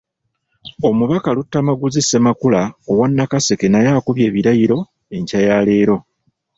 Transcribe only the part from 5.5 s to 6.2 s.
leero.